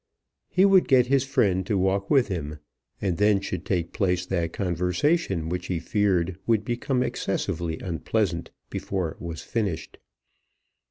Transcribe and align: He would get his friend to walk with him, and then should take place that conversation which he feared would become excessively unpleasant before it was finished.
He 0.49 0.65
would 0.65 0.87
get 0.87 1.05
his 1.13 1.23
friend 1.25 1.63
to 1.67 1.77
walk 1.77 2.09
with 2.09 2.27
him, 2.27 2.57
and 2.99 3.17
then 3.17 3.39
should 3.39 3.63
take 3.67 3.93
place 3.93 4.25
that 4.25 4.51
conversation 4.51 5.47
which 5.47 5.67
he 5.67 5.77
feared 5.79 6.39
would 6.47 6.65
become 6.65 7.03
excessively 7.03 7.77
unpleasant 7.77 8.49
before 8.71 9.11
it 9.11 9.21
was 9.21 9.43
finished. 9.43 9.99